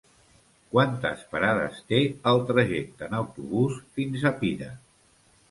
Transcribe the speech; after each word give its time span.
Quantes 0.69 1.19
parades 1.33 1.81
té 1.91 1.99
el 2.33 2.41
trajecte 2.49 3.07
en 3.11 3.15
autobús 3.19 3.79
fins 4.01 4.27
a 4.33 4.35
Pira? 4.43 4.73